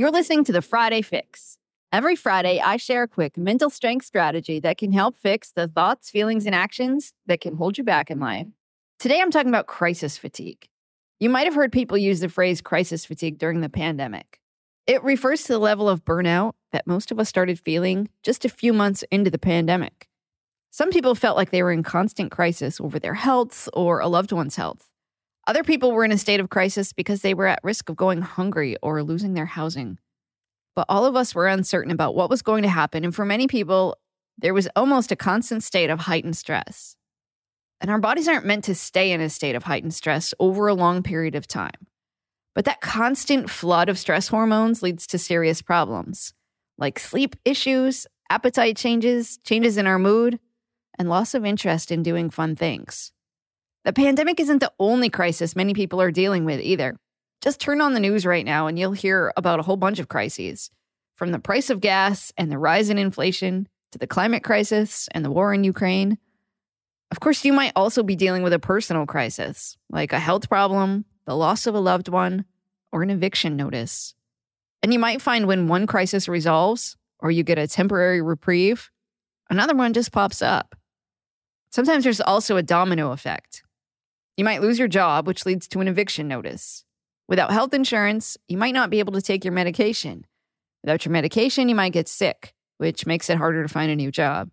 [0.00, 1.58] You're listening to the Friday Fix.
[1.92, 6.08] Every Friday, I share a quick mental strength strategy that can help fix the thoughts,
[6.08, 8.46] feelings, and actions that can hold you back in life.
[8.98, 10.68] Today, I'm talking about crisis fatigue.
[11.18, 14.40] You might have heard people use the phrase crisis fatigue during the pandemic.
[14.86, 18.48] It refers to the level of burnout that most of us started feeling just a
[18.48, 20.08] few months into the pandemic.
[20.70, 24.32] Some people felt like they were in constant crisis over their health or a loved
[24.32, 24.88] one's health.
[25.50, 28.22] Other people were in a state of crisis because they were at risk of going
[28.22, 29.98] hungry or losing their housing.
[30.76, 33.48] But all of us were uncertain about what was going to happen, and for many
[33.48, 33.96] people,
[34.38, 36.94] there was almost a constant state of heightened stress.
[37.80, 40.74] And our bodies aren't meant to stay in a state of heightened stress over a
[40.74, 41.88] long period of time.
[42.54, 46.32] But that constant flood of stress hormones leads to serious problems
[46.78, 50.38] like sleep issues, appetite changes, changes in our mood,
[50.96, 53.10] and loss of interest in doing fun things.
[53.84, 56.96] The pandemic isn't the only crisis many people are dealing with either.
[57.40, 60.08] Just turn on the news right now and you'll hear about a whole bunch of
[60.08, 60.70] crises
[61.14, 65.24] from the price of gas and the rise in inflation to the climate crisis and
[65.24, 66.18] the war in Ukraine.
[67.10, 71.06] Of course, you might also be dealing with a personal crisis, like a health problem,
[71.24, 72.44] the loss of a loved one,
[72.92, 74.14] or an eviction notice.
[74.82, 78.90] And you might find when one crisis resolves or you get a temporary reprieve,
[79.48, 80.74] another one just pops up.
[81.70, 83.62] Sometimes there's also a domino effect.
[84.36, 86.84] You might lose your job, which leads to an eviction notice.
[87.28, 90.26] Without health insurance, you might not be able to take your medication.
[90.82, 94.10] Without your medication, you might get sick, which makes it harder to find a new
[94.10, 94.50] job.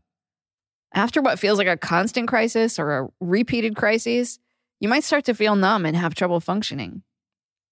[0.93, 4.39] After what feels like a constant crisis or a repeated crisis,
[4.79, 7.03] you might start to feel numb and have trouble functioning.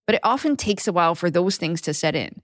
[0.07, 2.41] But it often takes a while for those things to set in.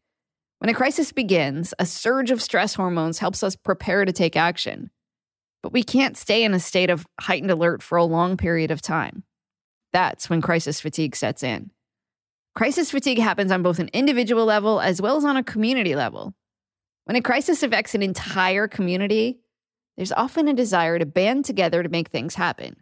[0.59, 4.91] When a crisis begins, a surge of stress hormones helps us prepare to take action.
[5.63, 8.81] But we can't stay in a state of heightened alert for a long period of
[8.81, 9.23] time.
[9.94, 11.72] That's when crisis fatigue sets in.
[12.56, 16.34] Crisis fatigue happens on both an individual level as well as on a community level.
[17.06, 19.40] When a crisis affects an entire community,
[19.97, 22.78] there's often a desire to band together to make things happen.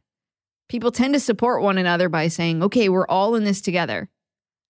[0.67, 4.09] People tend to support one another by saying, okay, we're all in this together.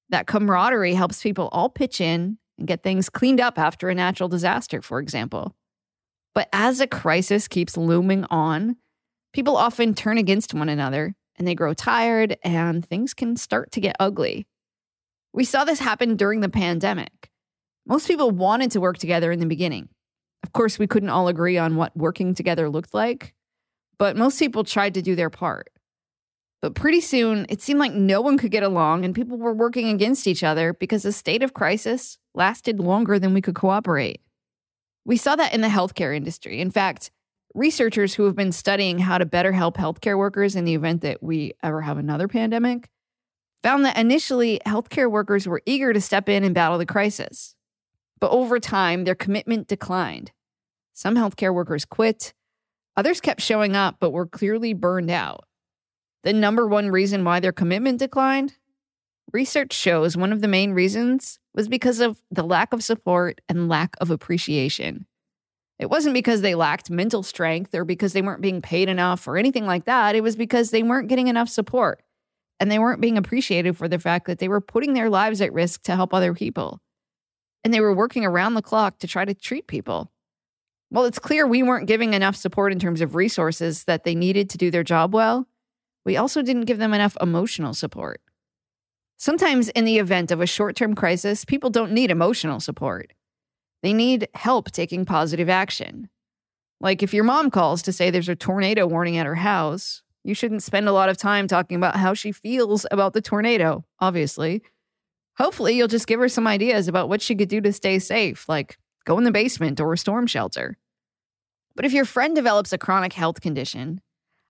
[0.09, 4.29] That camaraderie helps people all pitch in and get things cleaned up after a natural
[4.29, 5.55] disaster, for example.
[6.33, 8.77] But as a crisis keeps looming on,
[9.33, 13.81] people often turn against one another and they grow tired and things can start to
[13.81, 14.45] get ugly.
[15.33, 17.31] We saw this happen during the pandemic.
[17.87, 19.89] Most people wanted to work together in the beginning.
[20.43, 23.33] Of course, we couldn't all agree on what working together looked like,
[23.97, 25.69] but most people tried to do their part.
[26.61, 29.87] But pretty soon, it seemed like no one could get along and people were working
[29.87, 34.21] against each other because the state of crisis lasted longer than we could cooperate.
[35.05, 36.59] We saw that in the healthcare industry.
[36.59, 37.11] In fact,
[37.53, 41.21] researchers who have been studying how to better help healthcare workers in the event that
[41.23, 42.89] we ever have another pandemic
[43.61, 47.55] found that initially healthcare workers were eager to step in and battle the crisis.
[48.19, 50.31] But over time, their commitment declined.
[50.93, 52.33] Some healthcare workers quit,
[52.95, 55.45] others kept showing up but were clearly burned out.
[56.23, 58.55] The number one reason why their commitment declined?
[59.31, 63.69] Research shows one of the main reasons was because of the lack of support and
[63.69, 65.05] lack of appreciation.
[65.79, 69.37] It wasn't because they lacked mental strength or because they weren't being paid enough or
[69.37, 70.13] anything like that.
[70.13, 72.03] It was because they weren't getting enough support
[72.59, 75.53] and they weren't being appreciated for the fact that they were putting their lives at
[75.53, 76.81] risk to help other people.
[77.63, 80.11] And they were working around the clock to try to treat people.
[80.91, 84.49] Well, it's clear we weren't giving enough support in terms of resources that they needed
[84.49, 85.47] to do their job well.
[86.05, 88.21] We also didn't give them enough emotional support.
[89.17, 93.13] Sometimes, in the event of a short term crisis, people don't need emotional support.
[93.81, 96.09] They need help taking positive action.
[96.81, 100.33] Like if your mom calls to say there's a tornado warning at her house, you
[100.33, 104.61] shouldn't spend a lot of time talking about how she feels about the tornado, obviously.
[105.37, 108.47] Hopefully, you'll just give her some ideas about what she could do to stay safe,
[108.49, 110.77] like go in the basement or a storm shelter.
[111.75, 114.01] But if your friend develops a chronic health condition,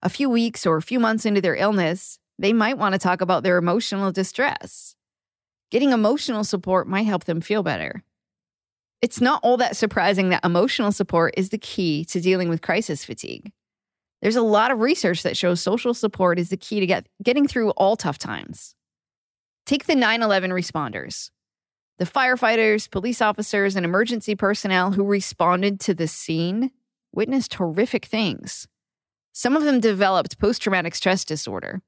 [0.02, 3.22] a few weeks or a few months into their illness, they might want to talk
[3.22, 4.96] about their emotional distress.
[5.70, 8.04] Getting emotional support might help them feel better.
[9.02, 13.06] It's not all that surprising that emotional support is the key to dealing with crisis
[13.06, 13.52] fatigue.
[14.22, 17.48] There's a lot of research that shows social support is the key to get, getting
[17.48, 18.76] through all tough times.
[19.66, 21.30] Take the 9 11 responders,
[21.98, 26.72] the firefighters, police officers, and emergency personnel who responded to the scene
[27.14, 28.68] witnessed horrific things.
[29.32, 31.82] Some of them developed post traumatic stress disorder,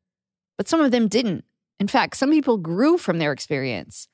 [0.57, 1.43] but some of them didn't.
[1.79, 4.07] In fact, some people grew from their experience,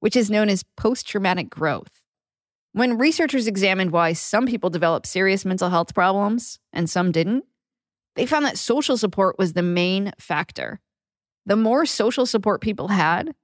[0.00, 2.01] which is known as post traumatic growth.
[2.74, 7.44] When researchers examined why some people developed serious mental health problems and some didn't,
[8.16, 10.80] they found that social support was the main factor.
[11.44, 13.34] The more social support people had,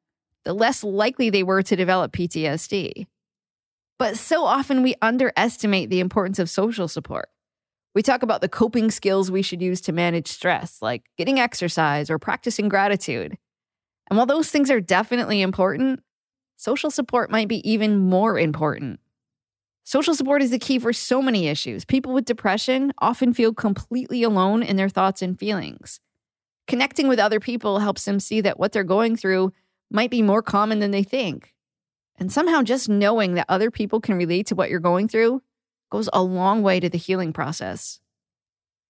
[0.44, 3.06] the less likely they were to develop PTSD.
[3.98, 7.28] But so often we underestimate the importance of social support.
[7.94, 12.08] We talk about the coping skills we should use to manage stress, like getting exercise
[12.08, 13.36] or practicing gratitude.
[14.08, 16.02] And while those things are definitely important,
[16.56, 19.00] social support might be even more important.
[19.88, 21.86] Social support is the key for so many issues.
[21.86, 25.98] People with depression often feel completely alone in their thoughts and feelings.
[26.66, 29.50] Connecting with other people helps them see that what they're going through
[29.90, 31.54] might be more common than they think.
[32.18, 35.42] And somehow just knowing that other people can relate to what you're going through
[35.90, 37.98] goes a long way to the healing process.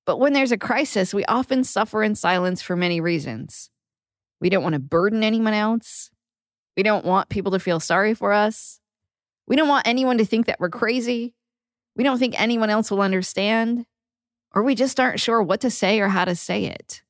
[0.04, 3.70] But when there's a crisis, we often suffer in silence for many reasons.
[4.40, 6.10] We don't want to burden anyone else.
[6.76, 8.80] We don't want people to feel sorry for us.
[9.48, 11.34] We don't want anyone to think that we're crazy.
[11.96, 13.86] We don't think anyone else will understand.
[14.54, 17.02] Or we just aren't sure what to say or how to say it.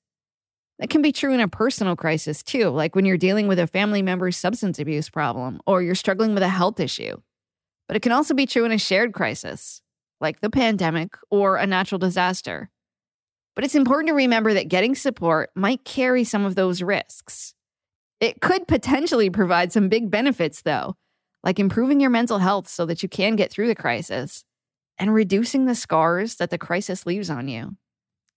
[0.78, 3.66] That can be true in a personal crisis too, like when you're dealing with a
[3.66, 7.16] family member's substance abuse problem or you're struggling with a health issue.
[7.88, 9.82] But it can also be true in a shared crisis,
[10.20, 12.70] like the pandemic or a natural disaster.
[13.56, 17.54] But it's important to remember that getting support might carry some of those risks.
[18.20, 20.94] It could potentially provide some big benefits, though,
[21.42, 24.44] like improving your mental health so that you can get through the crisis
[24.98, 27.76] and reducing the scars that the crisis leaves on you.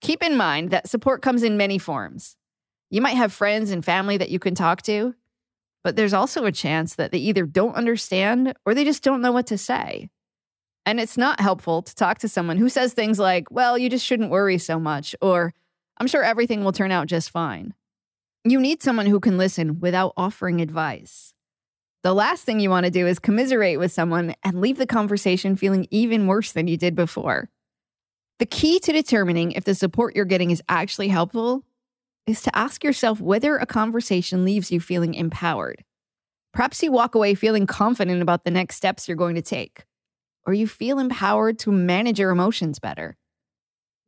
[0.00, 2.36] Keep in mind that support comes in many forms.
[2.90, 5.14] You might have friends and family that you can talk to,
[5.82, 9.32] but there's also a chance that they either don't understand or they just don't know
[9.32, 10.08] what to say.
[10.84, 14.04] And it's not helpful to talk to someone who says things like, well, you just
[14.04, 15.54] shouldn't worry so much, or
[15.98, 17.74] I'm sure everything will turn out just fine.
[18.44, 21.32] You need someone who can listen without offering advice.
[22.02, 25.54] The last thing you want to do is commiserate with someone and leave the conversation
[25.54, 27.48] feeling even worse than you did before.
[28.40, 31.64] The key to determining if the support you're getting is actually helpful
[32.26, 35.84] is to ask yourself whether a conversation leaves you feeling empowered.
[36.52, 39.84] Perhaps you walk away feeling confident about the next steps you're going to take,
[40.44, 43.16] or you feel empowered to manage your emotions better.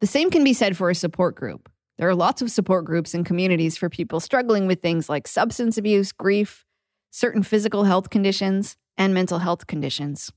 [0.00, 1.70] The same can be said for a support group.
[1.96, 5.78] There are lots of support groups and communities for people struggling with things like substance
[5.78, 6.66] abuse, grief,
[7.14, 10.32] certain physical health conditions, and mental health conditions.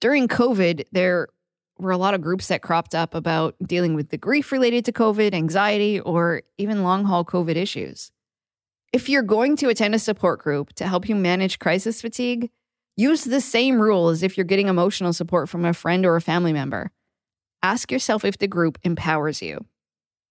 [0.00, 1.28] During COVID, there
[1.78, 4.92] were a lot of groups that cropped up about dealing with the grief related to
[4.92, 8.12] COVID, anxiety, or even long haul COVID issues.
[8.94, 12.48] If you're going to attend a support group to help you manage crisis fatigue,
[12.96, 16.22] use the same rule as if you're getting emotional support from a friend or a
[16.22, 16.92] family member.
[17.62, 19.66] Ask yourself if the group empowers you.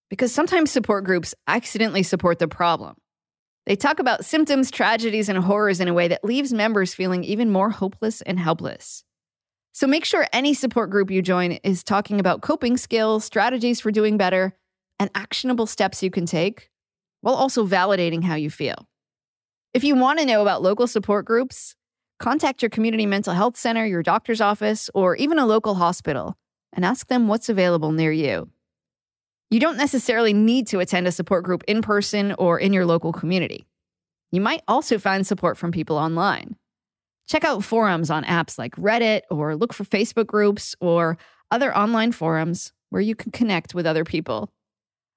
[0.09, 2.95] Because sometimes support groups accidentally support the problem.
[3.69, 7.51] They talk about symptoms, tragedies, and horrors in a way that leaves members feeling even
[7.51, 9.03] more hopeless and helpless.
[9.73, 13.91] So make sure any support group you join is talking about coping skills, strategies for
[13.91, 14.57] doing better,
[14.97, 16.71] and actionable steps you can take,
[17.21, 18.87] while also validating how you feel.
[19.75, 21.75] If you want to know about local support groups,
[22.17, 26.39] contact your community mental health center, your doctor's office, or even a local hospital
[26.73, 28.49] and ask them what's available near you.
[29.49, 33.11] You don't necessarily need to attend a support group in person or in your local
[33.11, 33.65] community.
[34.31, 36.55] You might also find support from people online.
[37.27, 41.17] Check out forums on apps like Reddit or look for Facebook groups or
[41.49, 44.51] other online forums where you can connect with other people.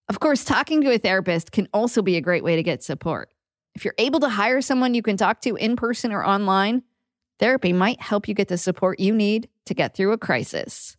[0.08, 3.30] Of course, talking to a therapist can also be a great way to get support.
[3.74, 6.82] If you're able to hire someone you can talk to in person or online,
[7.38, 10.96] therapy might help you get the support you need to get through a crisis.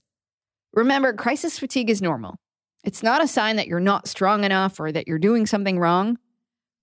[0.74, 2.40] Remember, crisis fatigue is normal.
[2.84, 6.18] It's not a sign that you're not strong enough or that you're doing something wrong.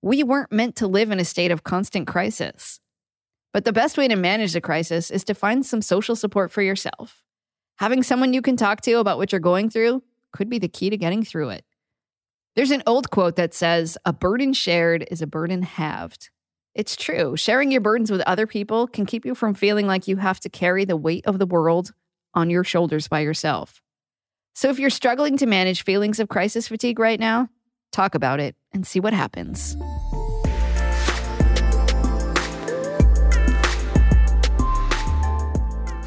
[0.02, 2.80] We weren't meant to live in a state of constant crisis.
[3.52, 6.62] But the best way to manage the crisis is to find some social support for
[6.62, 7.23] yourself.
[7.76, 10.02] Having someone you can talk to about what you're going through
[10.33, 11.64] could be the key to getting through it.
[12.57, 16.30] There's an old quote that says, A burden shared is a burden halved.
[16.75, 17.37] It's true.
[17.37, 20.49] Sharing your burdens with other people can keep you from feeling like you have to
[20.49, 21.92] carry the weight of the world
[22.33, 23.79] on your shoulders by yourself.
[24.60, 27.48] So if you're struggling to manage feelings of crisis fatigue right now,
[27.92, 29.74] talk about it and see what happens.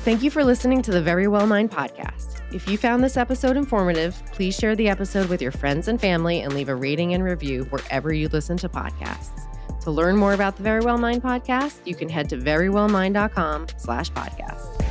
[0.03, 2.43] Thank you for listening to the Verywell Mind podcast.
[2.53, 6.41] If you found this episode informative, please share the episode with your friends and family
[6.41, 9.31] and leave a rating and review wherever you listen to podcasts.
[9.81, 14.82] To learn more about the Verywell Mind podcast, you can head to verywellmind.com slash podcast.